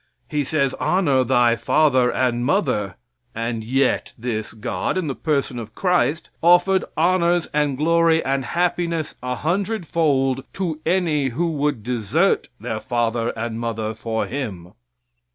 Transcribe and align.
He 0.27 0.43
says: 0.43 0.73
"Honor 0.79 1.23
thy 1.23 1.55
father 1.55 2.11
and 2.11 2.43
mother," 2.43 2.95
and 3.35 3.63
yet 3.63 4.13
this 4.17 4.51
God, 4.51 4.97
in 4.97 5.05
the 5.05 5.13
person 5.13 5.59
of 5.59 5.75
Christ, 5.75 6.31
offered 6.41 6.83
honors, 6.97 7.47
and 7.53 7.77
glory, 7.77 8.25
and 8.25 8.43
happiness 8.45 9.13
a 9.21 9.35
hundred 9.35 9.85
fold 9.85 10.43
to 10.53 10.81
any 10.87 11.27
who 11.27 11.51
would 11.51 11.83
desert 11.83 12.49
their 12.59 12.79
father 12.79 13.29
and 13.37 13.59
mother 13.59 13.93
for 13.93 14.25
Him. 14.25 14.73